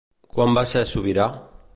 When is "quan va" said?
0.37-0.63